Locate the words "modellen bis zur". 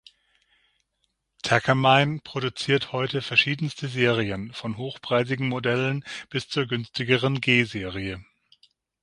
5.47-6.65